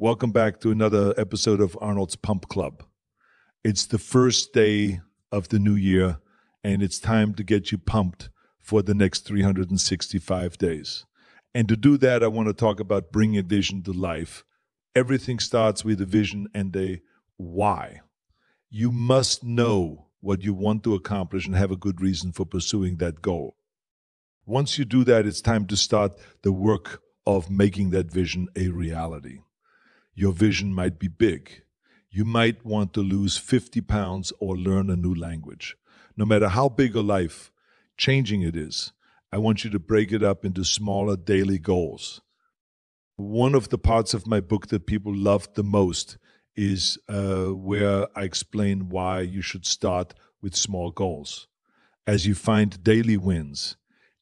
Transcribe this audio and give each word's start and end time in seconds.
Welcome 0.00 0.30
back 0.30 0.60
to 0.60 0.70
another 0.70 1.12
episode 1.16 1.60
of 1.60 1.76
Arnold's 1.80 2.14
Pump 2.14 2.48
Club. 2.48 2.84
It's 3.64 3.84
the 3.84 3.98
first 3.98 4.52
day 4.52 5.00
of 5.32 5.48
the 5.48 5.58
new 5.58 5.74
year, 5.74 6.18
and 6.62 6.84
it's 6.84 7.00
time 7.00 7.34
to 7.34 7.42
get 7.42 7.72
you 7.72 7.78
pumped 7.78 8.30
for 8.60 8.80
the 8.80 8.94
next 8.94 9.26
365 9.26 10.56
days. 10.56 11.04
And 11.52 11.68
to 11.68 11.76
do 11.76 11.96
that, 11.96 12.22
I 12.22 12.28
want 12.28 12.46
to 12.46 12.54
talk 12.54 12.78
about 12.78 13.10
bringing 13.10 13.38
a 13.38 13.42
vision 13.42 13.82
to 13.82 13.92
life. 13.92 14.44
Everything 14.94 15.40
starts 15.40 15.84
with 15.84 16.00
a 16.00 16.06
vision 16.06 16.46
and 16.54 16.76
a 16.76 17.00
why. 17.36 18.02
You 18.70 18.92
must 18.92 19.42
know 19.42 20.06
what 20.20 20.44
you 20.44 20.54
want 20.54 20.84
to 20.84 20.94
accomplish 20.94 21.44
and 21.44 21.56
have 21.56 21.72
a 21.72 21.76
good 21.76 22.00
reason 22.00 22.30
for 22.30 22.46
pursuing 22.46 22.98
that 22.98 23.20
goal. 23.20 23.56
Once 24.46 24.78
you 24.78 24.84
do 24.84 25.02
that, 25.02 25.26
it's 25.26 25.40
time 25.40 25.66
to 25.66 25.76
start 25.76 26.12
the 26.42 26.52
work 26.52 27.02
of 27.26 27.50
making 27.50 27.90
that 27.90 28.12
vision 28.12 28.46
a 28.54 28.68
reality. 28.68 29.40
Your 30.18 30.32
vision 30.32 30.74
might 30.74 30.98
be 30.98 31.06
big. 31.06 31.62
You 32.10 32.24
might 32.24 32.64
want 32.64 32.92
to 32.94 33.02
lose 33.02 33.36
50 33.36 33.82
pounds 33.82 34.32
or 34.40 34.56
learn 34.56 34.90
a 34.90 34.96
new 34.96 35.14
language. 35.14 35.76
No 36.16 36.24
matter 36.24 36.48
how 36.48 36.68
big 36.68 36.96
a 36.96 37.02
life 37.02 37.52
changing 37.96 38.42
it 38.42 38.56
is, 38.56 38.92
I 39.30 39.38
want 39.38 39.62
you 39.62 39.70
to 39.70 39.78
break 39.78 40.10
it 40.10 40.24
up 40.24 40.44
into 40.44 40.64
smaller 40.64 41.16
daily 41.16 41.60
goals. 41.60 42.20
One 43.14 43.54
of 43.54 43.68
the 43.68 43.78
parts 43.78 44.12
of 44.12 44.26
my 44.26 44.40
book 44.40 44.66
that 44.70 44.88
people 44.88 45.14
loved 45.14 45.54
the 45.54 45.62
most 45.62 46.18
is 46.56 46.98
uh, 47.08 47.54
where 47.54 48.08
I 48.18 48.24
explain 48.24 48.88
why 48.88 49.20
you 49.20 49.40
should 49.40 49.66
start 49.66 50.14
with 50.42 50.56
small 50.56 50.90
goals. 50.90 51.46
As 52.08 52.26
you 52.26 52.34
find 52.34 52.82
daily 52.82 53.16
wins, 53.16 53.76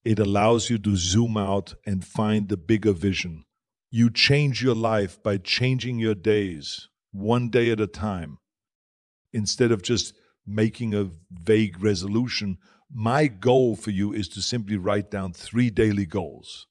it 0.05 0.19
allows 0.19 0.69
you 0.69 0.77
to 0.77 0.95
zoom 0.95 1.39
out 1.39 1.73
and 1.87 2.05
find 2.05 2.51
the 2.51 2.59
bigger 2.59 2.93
vision. 2.93 3.47
You 3.91 4.11
change 4.11 4.63
your 4.63 4.75
life 4.75 5.23
by 5.23 5.39
changing 5.39 5.99
your 5.99 6.15
days 6.15 6.89
one 7.13 7.51
day 7.51 7.71
at 7.71 7.81
a 7.81 7.87
time. 7.87 8.39
Instead 9.33 9.71
of 9.71 9.83
just 9.83 10.15
making 10.47 10.95
a 10.95 11.11
vague 11.31 11.83
resolution, 11.83 12.59
my 12.93 13.27
goal 13.27 13.77
for 13.77 13.91
you 13.91 14.13
is 14.13 14.29
to 14.31 14.43
simply 14.43 14.77
write 14.77 15.11
down 15.11 15.33
three 15.33 15.71
daily 15.71 16.07
goals. 16.07 16.67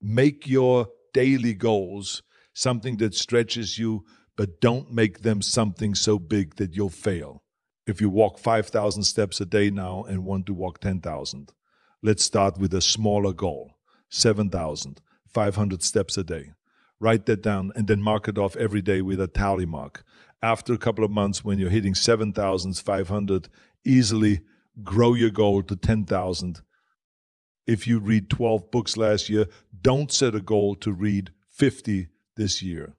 Make 0.00 0.46
your 0.46 0.88
daily 1.14 1.54
goals 1.54 2.22
something 2.54 2.96
that 2.98 3.14
stretches 3.14 3.78
you 3.78 4.04
but 4.36 4.60
don't 4.60 4.92
make 4.92 5.22
them 5.22 5.40
something 5.42 5.94
so 5.94 6.18
big 6.18 6.56
that 6.56 6.74
you'll 6.74 6.90
fail. 6.90 7.42
If 7.86 8.00
you 8.00 8.10
walk 8.10 8.38
5,000 8.38 9.04
steps 9.04 9.40
a 9.40 9.46
day 9.46 9.70
now 9.70 10.04
and 10.04 10.24
want 10.24 10.46
to 10.46 10.54
walk 10.54 10.80
10,000, 10.80 11.52
let's 12.02 12.24
start 12.24 12.58
with 12.58 12.74
a 12.74 12.80
smaller 12.80 13.32
goal 13.32 13.78
7,500 15.34 15.82
steps 15.82 16.16
a 16.16 16.24
day. 16.24 16.52
Write 16.98 17.26
that 17.26 17.42
down 17.42 17.72
and 17.76 17.86
then 17.86 18.00
mark 18.00 18.28
it 18.28 18.38
off 18.38 18.56
every 18.56 18.82
day 18.82 19.02
with 19.02 19.20
a 19.20 19.26
tally 19.26 19.66
mark. 19.66 20.04
After 20.42 20.72
a 20.72 20.78
couple 20.78 21.04
of 21.04 21.10
months, 21.10 21.44
when 21.44 21.58
you're 21.58 21.70
hitting 21.70 21.94
7,500, 21.94 23.48
easily 23.84 24.40
grow 24.82 25.14
your 25.14 25.30
goal 25.30 25.62
to 25.62 25.76
10,000. 25.76 26.60
If 27.66 27.86
you 27.86 27.98
read 27.98 28.30
12 28.30 28.70
books 28.70 28.96
last 28.96 29.28
year, 29.28 29.46
don't 29.82 30.12
set 30.12 30.34
a 30.34 30.40
goal 30.40 30.74
to 30.76 30.92
read 30.92 31.32
50 31.48 32.08
this 32.36 32.62
year 32.62 32.94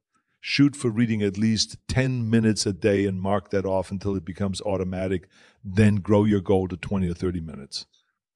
shoot 0.48 0.78
for 0.78 0.90
reading 0.90 1.22
at 1.22 1.38
least 1.38 1.76
10 1.90 2.30
minutes 2.30 2.66
a 2.66 2.72
day 2.72 3.06
and 3.06 3.22
mark 3.22 3.50
that 3.50 3.66
off 3.66 3.92
until 3.92 4.16
it 4.16 4.24
becomes 4.24 4.62
automatic. 4.62 5.28
Then 5.62 5.96
grow 5.96 6.24
your 6.24 6.40
goal 6.40 6.70
to 6.70 6.78
20 6.78 7.10
or 7.10 7.14
30 7.14 7.42
minutes. 7.42 7.86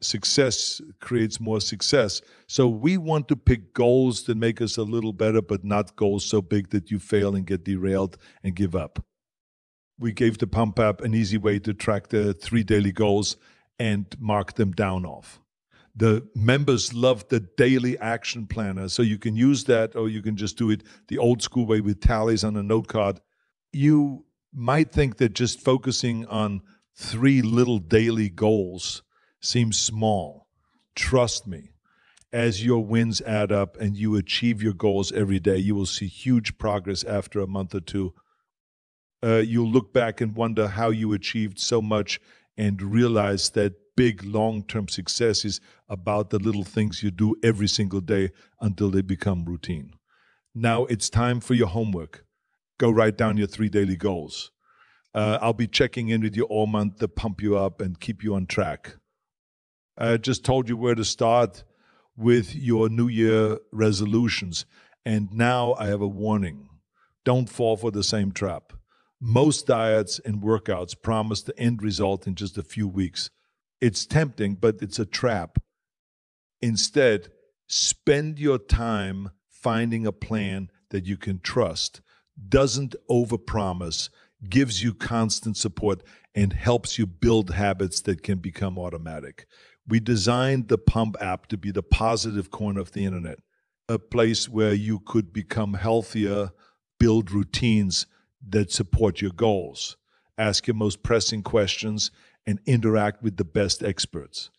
Success 0.01 0.81
creates 0.99 1.39
more 1.39 1.61
success. 1.61 2.21
So 2.47 2.67
we 2.67 2.97
want 2.97 3.27
to 3.27 3.35
pick 3.35 3.73
goals 3.73 4.23
that 4.23 4.35
make 4.35 4.61
us 4.61 4.77
a 4.77 4.83
little 4.83 5.13
better, 5.13 5.41
but 5.41 5.63
not 5.63 5.95
goals 5.95 6.25
so 6.25 6.41
big 6.41 6.69
that 6.71 6.89
you 6.89 6.99
fail 6.99 7.35
and 7.35 7.45
get 7.45 7.63
derailed 7.63 8.17
and 8.43 8.55
give 8.55 8.75
up. 8.75 9.03
We 9.99 10.11
gave 10.11 10.39
the 10.39 10.47
Pump 10.47 10.79
app 10.79 11.01
an 11.01 11.13
easy 11.13 11.37
way 11.37 11.59
to 11.59 11.73
track 11.73 12.07
the 12.07 12.33
three 12.33 12.63
daily 12.63 12.91
goals 12.91 13.37
and 13.77 14.07
mark 14.19 14.55
them 14.55 14.71
down 14.71 15.05
off 15.05 15.41
the 15.95 16.27
members 16.35 16.93
love 16.93 17.27
the 17.29 17.39
daily 17.39 17.97
action 17.99 18.47
planner. 18.47 18.89
So 18.89 19.01
you 19.01 19.17
can 19.17 19.35
use 19.35 19.65
that 19.65 19.95
or 19.95 20.09
you 20.09 20.21
can 20.21 20.35
just 20.35 20.57
do 20.57 20.69
it 20.69 20.83
the 21.07 21.17
old 21.17 21.41
school 21.41 21.65
way 21.65 21.81
with 21.81 21.99
tallies 21.99 22.43
on 22.43 22.55
a 22.55 22.63
note 22.63 22.87
card. 22.87 23.19
You 23.73 24.25
might 24.53 24.91
think 24.91 25.17
that 25.17 25.33
just 25.33 25.59
focusing 25.59 26.25
on 26.27 26.61
three 26.95 27.41
little 27.41 27.79
daily 27.79 28.29
goals 28.29 29.03
seems 29.41 29.77
small. 29.77 30.47
Trust 30.95 31.47
me, 31.47 31.71
as 32.31 32.63
your 32.63 32.85
wins 32.85 33.21
add 33.21 33.51
up 33.51 33.77
and 33.77 33.97
you 33.97 34.15
achieve 34.15 34.63
your 34.63 34.73
goals 34.73 35.11
every 35.11 35.39
day, 35.39 35.57
you 35.57 35.75
will 35.75 35.85
see 35.85 36.07
huge 36.07 36.57
progress 36.57 37.03
after 37.03 37.41
a 37.41 37.47
month 37.47 37.75
or 37.75 37.81
two. 37.81 38.13
Uh, 39.23 39.37
you'll 39.37 39.69
look 39.69 39.93
back 39.93 40.21
and 40.21 40.35
wonder 40.35 40.67
how 40.67 40.89
you 40.89 41.13
achieved 41.13 41.59
so 41.59 41.81
much 41.81 42.19
and 42.57 42.81
realize 42.81 43.49
that 43.51 43.73
big 43.95 44.23
long 44.23 44.63
term 44.63 44.87
success 44.87 45.45
is 45.45 45.59
about 45.89 46.29
the 46.29 46.39
little 46.39 46.63
things 46.63 47.03
you 47.03 47.11
do 47.11 47.35
every 47.43 47.67
single 47.67 48.01
day 48.01 48.29
until 48.61 48.89
they 48.89 49.01
become 49.01 49.45
routine. 49.45 49.93
Now 50.55 50.85
it's 50.85 51.09
time 51.09 51.39
for 51.39 51.53
your 51.53 51.67
homework. 51.67 52.25
Go 52.77 52.89
write 52.89 53.17
down 53.17 53.37
your 53.37 53.47
three 53.47 53.69
daily 53.69 53.95
goals. 53.95 54.51
Uh, 55.13 55.37
I'll 55.41 55.53
be 55.53 55.67
checking 55.67 56.09
in 56.09 56.21
with 56.21 56.35
you 56.35 56.43
all 56.45 56.67
month 56.67 56.99
to 56.99 57.07
pump 57.07 57.41
you 57.41 57.57
up 57.57 57.81
and 57.81 57.99
keep 57.99 58.23
you 58.23 58.33
on 58.33 58.47
track. 58.47 58.95
I 60.01 60.17
just 60.17 60.43
told 60.43 60.67
you 60.67 60.77
where 60.77 60.95
to 60.95 61.05
start 61.05 61.63
with 62.17 62.55
your 62.55 62.89
New 62.89 63.07
Year 63.07 63.59
resolutions. 63.71 64.65
And 65.05 65.31
now 65.31 65.75
I 65.77 65.87
have 65.87 66.01
a 66.01 66.07
warning 66.07 66.69
don't 67.23 67.47
fall 67.47 67.77
for 67.77 67.91
the 67.91 68.03
same 68.03 68.31
trap. 68.31 68.73
Most 69.19 69.67
diets 69.67 70.19
and 70.25 70.41
workouts 70.41 70.99
promise 70.99 71.43
the 71.43 71.57
end 71.59 71.83
result 71.83 72.25
in 72.25 72.33
just 72.33 72.57
a 72.57 72.63
few 72.63 72.87
weeks. 72.87 73.29
It's 73.79 74.07
tempting, 74.07 74.55
but 74.55 74.81
it's 74.81 74.97
a 74.97 75.05
trap. 75.05 75.59
Instead, 76.63 77.29
spend 77.67 78.39
your 78.39 78.57
time 78.57 79.29
finding 79.51 80.07
a 80.07 80.11
plan 80.11 80.71
that 80.89 81.05
you 81.05 81.15
can 81.15 81.39
trust, 81.41 82.01
doesn't 82.49 82.95
overpromise, 83.07 84.09
gives 84.49 84.81
you 84.81 84.95
constant 84.95 85.57
support, 85.57 86.01
and 86.33 86.53
helps 86.53 86.97
you 86.97 87.05
build 87.05 87.51
habits 87.51 88.01
that 88.01 88.23
can 88.23 88.39
become 88.39 88.79
automatic. 88.79 89.45
We 89.91 89.99
designed 89.99 90.69
the 90.69 90.77
Pump 90.77 91.17
app 91.19 91.47
to 91.47 91.57
be 91.57 91.69
the 91.69 91.83
positive 91.83 92.49
corner 92.49 92.79
of 92.79 92.93
the 92.93 93.03
internet, 93.03 93.39
a 93.89 93.99
place 93.99 94.47
where 94.47 94.73
you 94.73 95.01
could 95.01 95.33
become 95.33 95.73
healthier, 95.73 96.51
build 96.97 97.29
routines 97.29 98.05
that 98.47 98.71
support 98.71 99.19
your 99.19 99.31
goals, 99.31 99.97
ask 100.37 100.65
your 100.65 100.75
most 100.75 101.03
pressing 101.03 101.43
questions, 101.43 102.09
and 102.47 102.61
interact 102.65 103.21
with 103.21 103.35
the 103.35 103.43
best 103.43 103.83
experts. 103.83 104.49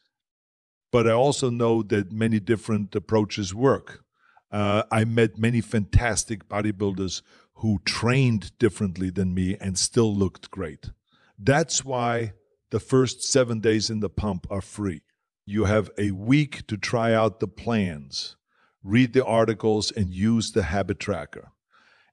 But 0.91 1.09
I 1.09 1.13
also 1.13 1.49
know 1.49 1.83
that 1.85 2.13
many 2.13 2.39
different 2.39 2.95
approaches 2.95 3.55
work. 3.55 4.05
Uh, 4.51 4.83
I 4.93 5.07
met 5.07 5.39
many 5.39 5.63
fantastic 5.63 6.47
bodybuilders 6.47 7.23
who 7.55 7.81
trained 7.87 8.53
differently 8.59 9.09
than 9.09 9.33
me 9.33 9.57
and 9.59 9.79
still 9.79 10.15
looked 10.15 10.51
great. 10.51 10.91
That's 11.39 11.87
why 11.87 12.35
the 12.71 12.81
first 12.81 13.23
seven 13.23 13.61
days 13.61 13.89
in 13.89 14.01
the 14.01 14.11
pump 14.11 14.47
are 14.51 14.61
free. 14.61 15.01
You 15.45 15.65
have 15.65 15.91
a 15.99 16.13
week 16.13 16.67
to 16.69 16.77
try 16.77 17.13
out 17.13 17.41
the 17.41 17.49
plans, 17.49 18.37
read 18.85 19.13
the 19.13 19.25
articles, 19.25 19.91
and 19.91 20.13
use 20.13 20.53
the 20.53 20.65
habit 20.65 21.01
tracker. 21.01 21.53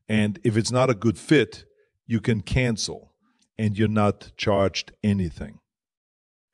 And 0.08 0.40
if 0.44 0.58
it's 0.58 0.72
not 0.72 0.90
a 0.90 0.96
good 0.96 1.18
fit, 1.18 1.66
you 2.08 2.20
can 2.20 2.42
cancel 2.42 3.14
and 3.58 3.78
you're 3.78 3.88
not 3.88 4.32
charged 4.36 4.94
anything. 5.04 5.60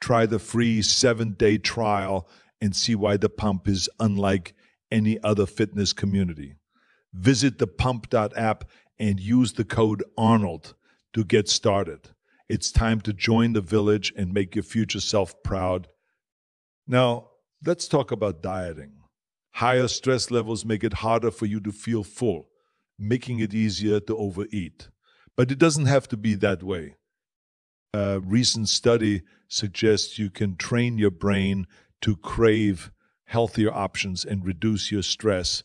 Try 0.02 0.26
the 0.26 0.40
free 0.40 0.82
seven 0.82 1.32
day 1.32 1.58
trial 1.58 2.28
and 2.60 2.76
see 2.76 2.96
why 2.96 3.18
the 3.18 3.30
pump 3.30 3.68
is 3.68 3.90
unlike 4.00 4.54
any 4.92 5.18
other 5.24 5.46
fitness 5.46 5.94
community. 5.94 6.56
Visit 7.14 7.58
the 7.58 7.68
pump.app 7.68 8.66
and 9.00 9.20
use 9.20 9.54
the 9.54 9.64
code 9.64 10.04
Arnold 10.18 10.76
to 11.14 11.24
get 11.24 11.48
started. 11.48 12.10
It's 12.50 12.72
time 12.72 13.00
to 13.02 13.14
join 13.14 13.54
the 13.54 13.62
village 13.62 14.14
and 14.18 14.34
make 14.34 14.56
your 14.56 14.64
future 14.64 15.00
self 15.00 15.42
proud. 15.42 15.88
Now, 16.88 17.30
let's 17.66 17.88
talk 17.88 18.12
about 18.12 18.44
dieting. 18.44 18.94
Higher 19.54 19.88
stress 19.88 20.30
levels 20.30 20.66
make 20.66 20.84
it 20.84 20.94
harder 20.94 21.32
for 21.32 21.46
you 21.46 21.60
to 21.62 21.72
feel 21.72 22.04
full, 22.04 22.50
making 23.00 23.40
it 23.40 23.54
easier 23.54 24.00
to 24.02 24.18
overeat. 24.18 24.90
But 25.36 25.52
it 25.52 25.58
doesn't 25.58 25.86
have 25.86 26.08
to 26.10 26.18
be 26.18 26.36
that 26.36 26.62
way. 26.62 26.96
A 27.94 28.20
recent 28.20 28.70
study 28.70 29.22
suggests 29.48 30.20
you 30.20 30.30
can 30.30 30.58
train 30.58 30.98
your 30.98 31.12
brain 31.12 31.66
to 32.02 32.18
crave 32.18 32.92
healthier 33.26 33.74
options 33.74 34.24
and 34.24 34.46
reduce 34.46 34.92
your 34.92 35.02
stress 35.02 35.64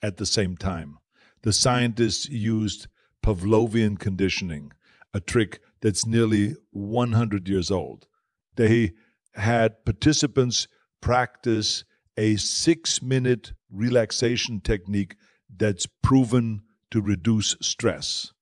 at 0.00 0.16
the 0.16 0.26
same 0.26 0.56
time. 0.56 0.98
The 1.42 1.52
scientists 1.52 2.28
used 2.28 2.86
Pavlovian 3.22 3.98
conditioning, 3.98 4.72
a 5.12 5.20
trick 5.20 5.60
that's 5.80 6.06
nearly 6.06 6.54
100 6.70 7.48
years 7.48 7.70
old. 7.70 8.06
They 8.54 8.92
had 9.34 9.84
participants 9.84 10.68
practice 11.00 11.84
a 12.16 12.36
six 12.36 13.02
minute 13.02 13.52
relaxation 13.70 14.60
technique 14.60 15.16
that's 15.54 15.86
proven 16.02 16.62
to 16.90 17.00
reduce 17.00 17.56
stress. 17.60 18.32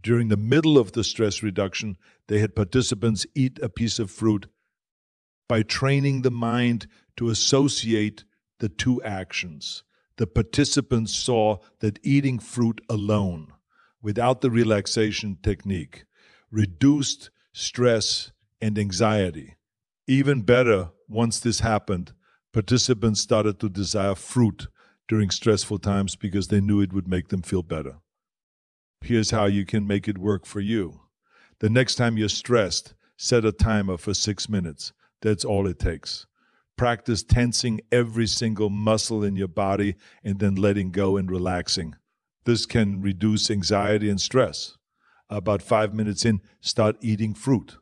During 0.00 0.28
the 0.28 0.36
middle 0.36 0.78
of 0.78 0.92
the 0.92 1.02
stress 1.02 1.42
reduction, 1.42 1.96
they 2.28 2.38
had 2.38 2.54
participants 2.54 3.26
eat 3.34 3.58
a 3.60 3.68
piece 3.68 3.98
of 3.98 4.10
fruit 4.10 4.46
by 5.48 5.62
training 5.62 6.22
the 6.22 6.30
mind 6.30 6.86
to 7.16 7.30
associate 7.30 8.24
the 8.60 8.68
two 8.68 9.02
actions. 9.02 9.82
The 10.16 10.26
participants 10.26 11.14
saw 11.14 11.58
that 11.80 11.98
eating 12.02 12.38
fruit 12.38 12.80
alone, 12.88 13.52
without 14.02 14.40
the 14.40 14.50
relaxation 14.50 15.38
technique, 15.42 16.04
reduced 16.50 17.30
stress 17.52 18.32
and 18.60 18.78
anxiety. 18.78 19.57
Even 20.10 20.40
better, 20.40 20.88
once 21.06 21.38
this 21.38 21.60
happened, 21.60 22.14
participants 22.54 23.20
started 23.20 23.60
to 23.60 23.68
desire 23.68 24.14
fruit 24.14 24.66
during 25.06 25.28
stressful 25.28 25.78
times 25.80 26.16
because 26.16 26.48
they 26.48 26.62
knew 26.62 26.80
it 26.80 26.94
would 26.94 27.06
make 27.06 27.28
them 27.28 27.42
feel 27.42 27.62
better. 27.62 27.98
Here's 29.02 29.32
how 29.32 29.44
you 29.44 29.66
can 29.66 29.86
make 29.86 30.08
it 30.08 30.16
work 30.16 30.46
for 30.46 30.60
you. 30.60 31.02
The 31.58 31.68
next 31.68 31.96
time 31.96 32.16
you're 32.16 32.30
stressed, 32.30 32.94
set 33.18 33.44
a 33.44 33.52
timer 33.52 33.98
for 33.98 34.14
six 34.14 34.48
minutes. 34.48 34.94
That's 35.20 35.44
all 35.44 35.66
it 35.66 35.78
takes. 35.78 36.26
Practice 36.78 37.22
tensing 37.22 37.82
every 37.92 38.28
single 38.28 38.70
muscle 38.70 39.22
in 39.22 39.36
your 39.36 39.48
body 39.48 39.94
and 40.24 40.38
then 40.38 40.54
letting 40.54 40.90
go 40.90 41.18
and 41.18 41.30
relaxing. 41.30 41.96
This 42.46 42.64
can 42.64 43.02
reduce 43.02 43.50
anxiety 43.50 44.08
and 44.08 44.20
stress. 44.20 44.78
About 45.28 45.60
five 45.60 45.92
minutes 45.92 46.24
in, 46.24 46.40
start 46.62 46.96
eating 47.02 47.34
fruit. 47.34 47.76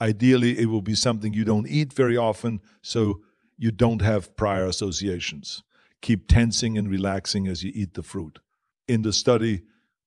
Ideally, 0.00 0.58
it 0.58 0.66
will 0.66 0.82
be 0.82 0.94
something 0.94 1.32
you 1.32 1.44
don't 1.44 1.68
eat 1.68 1.92
very 1.92 2.16
often, 2.16 2.60
so 2.82 3.20
you 3.56 3.70
don't 3.70 4.02
have 4.02 4.36
prior 4.36 4.66
associations. 4.66 5.62
Keep 6.02 6.28
tensing 6.28 6.76
and 6.76 6.90
relaxing 6.90 7.46
as 7.48 7.64
you 7.64 7.72
eat 7.74 7.94
the 7.94 8.02
fruit. 8.02 8.38
In 8.86 9.02
the 9.02 9.12
study, 9.12 9.62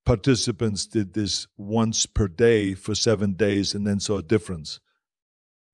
participants 0.06 0.86
did 0.86 1.14
this 1.14 1.48
once 1.58 2.06
per 2.06 2.28
day 2.28 2.76
for 2.76 2.96
seven 2.96 3.34
days 3.34 3.74
and 3.74 3.86
then 3.86 4.00
saw 4.00 4.18
a 4.18 4.24
difference. 4.24 4.80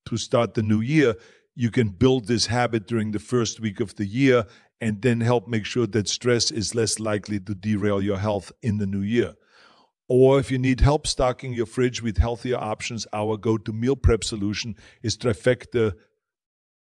To 0.06 0.18
start 0.18 0.54
the 0.54 0.64
new 0.64 0.82
year, 0.82 1.16
you 1.56 1.72
can 1.72 1.90
build 1.90 2.28
this 2.28 2.48
habit 2.48 2.88
during 2.88 3.12
the 3.12 3.20
first 3.20 3.60
week 3.60 3.80
of 3.80 3.96
the 3.96 4.06
year 4.06 4.46
and 4.82 5.02
then 5.02 5.22
help 5.22 5.48
make 5.48 5.66
sure 5.66 5.88
that 5.88 6.08
stress 6.08 6.52
is 6.52 6.76
less 6.76 7.00
likely 7.00 7.40
to 7.40 7.56
derail 7.56 8.02
your 8.02 8.18
health 8.18 8.52
in 8.62 8.78
the 8.78 8.88
new 8.88 9.02
year. 9.02 9.36
Or 10.08 10.40
if 10.40 10.52
you 10.52 10.60
need 10.60 10.82
help 10.82 11.08
stocking 11.08 11.54
your 11.54 11.66
fridge 11.66 12.02
with 12.02 12.18
healthier 12.18 12.58
options, 12.58 13.08
our 13.12 13.38
go 13.38 13.58
to 13.58 13.74
meal 13.74 13.96
prep 13.96 14.24
solution 14.24 14.76
is 15.02 15.18
Trifecta. 15.18 15.94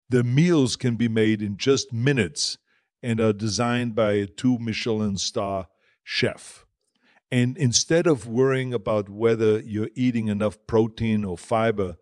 The 0.10 0.24
meals 0.24 0.76
can 0.76 0.96
be 0.96 1.10
made 1.10 1.42
in 1.42 1.58
just 1.58 1.92
minutes 1.92 2.58
and 3.04 3.20
are 3.20 3.34
designed 3.34 3.96
by 3.96 4.14
a 4.14 4.28
two 4.28 4.58
Michelin 4.60 5.18
star 5.18 5.68
chef. 6.04 6.66
And 7.32 7.58
instead 7.58 8.08
of 8.08 8.28
worrying 8.28 8.74
about 8.74 9.10
whether 9.10 9.60
you're 9.60 9.90
eating 9.96 10.28
enough 10.28 10.58
protein 10.68 11.24
or 11.24 11.38
fiber, 11.38 11.96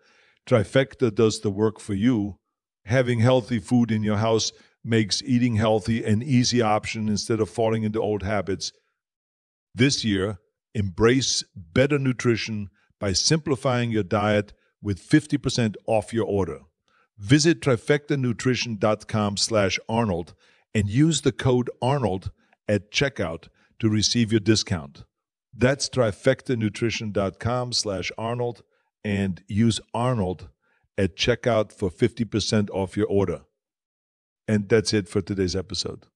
Trifecta 0.48 1.14
does 1.14 1.42
the 1.42 1.52
work 1.52 1.80
for 1.80 1.94
you. 1.94 2.40
Having 2.86 3.20
healthy 3.20 3.60
food 3.60 3.92
in 3.92 4.04
your 4.04 4.18
house 4.18 4.52
makes 4.84 5.22
eating 5.22 5.56
healthy 5.56 6.04
an 6.04 6.24
easy 6.24 6.62
option 6.62 7.08
instead 7.08 7.40
of 7.40 7.50
falling 7.50 7.84
into 7.84 8.02
old 8.02 8.24
habits. 8.24 8.72
This 9.76 10.04
year, 10.04 10.40
embrace 10.74 11.44
better 11.56 12.00
nutrition 12.00 12.70
by 13.00 13.14
simplifying 13.14 13.92
your 13.92 14.04
diet 14.04 14.54
with 14.82 15.02
50% 15.02 15.76
off 15.86 16.14
your 16.14 16.26
order. 16.26 16.60
Visit 17.18 17.62
trifectanutrition.com 17.62 19.38
slash 19.38 19.80
Arnold 19.90 20.34
and 20.74 20.88
use 20.88 21.22
the 21.22 21.32
code 21.32 21.70
Arnold 21.82 22.32
at 22.68 22.92
checkout 22.92 23.48
to 23.80 23.90
receive 23.90 24.32
your 24.32 24.40
discount. 24.40 25.04
That's 25.54 25.90
trifectanutrition.com 25.90 27.74
slash 27.74 28.12
Arnold 28.18 28.64
and 29.04 29.44
use 29.48 29.80
Arnold 29.94 30.50
at 30.98 31.16
checkout 31.16 31.72
for 31.72 31.90
50% 31.90 32.70
off 32.72 32.96
your 32.96 33.08
order. 33.08 33.42
And 34.48 34.70
that's 34.70 34.94
it 34.94 35.08
for 35.08 35.22
today's 35.22 35.56
episode. 35.56 36.08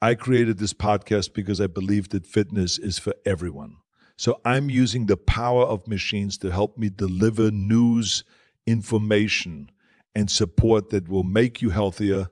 I 0.00 0.14
created 0.14 0.58
this 0.58 0.74
podcast 0.74 1.32
because 1.34 1.60
I 1.60 1.66
believe 1.66 2.10
that 2.10 2.26
fitness 2.26 2.78
is 2.78 2.98
for 2.98 3.14
everyone. 3.24 3.76
So 4.16 4.40
I'm 4.44 4.70
using 4.70 5.06
the 5.06 5.16
power 5.16 5.64
of 5.64 5.86
machines 5.86 6.38
to 6.38 6.50
help 6.50 6.78
me 6.78 6.88
deliver 6.88 7.50
news, 7.50 8.24
information, 8.66 9.70
and 10.14 10.30
support 10.30 10.90
that 10.90 11.08
will 11.08 11.24
make 11.24 11.60
you 11.60 11.70
healthier 11.70 12.28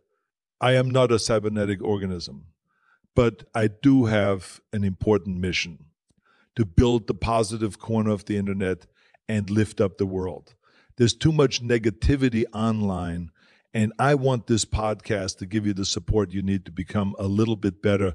I 0.65 0.77
am 0.77 0.89
not 0.89 1.13
a 1.13 1.19
cybernetic 1.19 1.83
organism, 1.83 2.47
but 3.15 3.45
I 3.55 3.69
do 3.69 4.07
have 4.07 4.63
an 4.73 4.83
important 4.83 5.37
mission 5.37 5.87
to 6.57 6.65
build 6.65 7.07
the 7.07 7.13
positive 7.15 7.79
corner 7.79 8.11
of 8.13 8.25
the 8.25 8.39
internet 8.39 8.87
and 9.29 9.51
lift 9.51 9.81
up 9.81 9.99
the 9.99 10.07
world. 10.07 10.55
There's 10.97 11.13
too 11.13 11.33
much 11.33 11.63
negativity 11.63 12.45
online, 12.55 13.31
and 13.75 13.93
I 13.99 14.15
want 14.15 14.47
this 14.47 14.65
podcast 14.65 15.37
to 15.39 15.47
give 15.47 15.67
you 15.67 15.75
the 15.75 15.85
support 15.85 16.33
you 16.33 16.41
need 16.41 16.65
to 16.65 16.73
become 16.73 17.15
a 17.19 17.27
little 17.27 17.57
bit 17.57 17.83
better. 17.83 18.15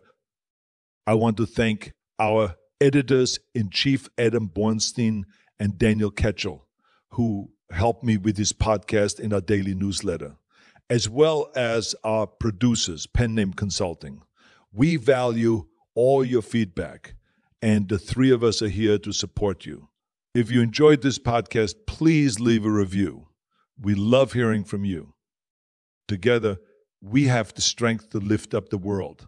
I 1.06 1.13
want 1.13 1.38
to 1.38 1.45
thank 1.45 1.94
our 2.18 2.56
editors 2.81 3.39
in 3.53 3.69
chief, 3.69 4.09
Adam 4.17 4.49
Bornstein 4.49 5.23
and 5.59 5.77
Daniel 5.77 6.11
Ketchell, 6.11 6.61
who 7.09 7.51
helped 7.71 8.03
me 8.03 8.17
with 8.17 8.35
this 8.35 8.53
podcast 8.53 9.19
in 9.19 9.33
our 9.33 9.41
daily 9.41 9.75
newsletter 9.75 10.35
as 10.89 11.07
well 11.07 11.51
as 11.55 11.93
our 12.03 12.25
producers, 12.25 13.05
Pen 13.05 13.35
Name 13.35 13.53
Consulting. 13.53 14.23
We 14.73 14.95
value 14.95 15.67
all 15.93 16.25
your 16.25 16.41
feedback, 16.41 17.13
and 17.61 17.87
the 17.87 17.99
three 17.99 18.31
of 18.31 18.43
us 18.43 18.61
are 18.61 18.69
here 18.69 18.97
to 18.99 19.11
support 19.11 19.65
you. 19.65 19.89
If 20.33 20.49
you 20.49 20.61
enjoyed 20.61 21.01
this 21.01 21.19
podcast, 21.19 21.75
please 21.85 22.39
leave 22.39 22.65
a 22.65 22.71
review. 22.71 23.27
We 23.79 23.95
love 23.95 24.33
hearing 24.33 24.63
from 24.63 24.83
you. 24.83 25.13
Together, 26.07 26.57
we 27.01 27.25
have 27.25 27.53
the 27.53 27.61
strength 27.61 28.09
to 28.09 28.17
lift 28.17 28.53
up 28.53 28.69
the 28.69 28.77
world. 28.77 29.27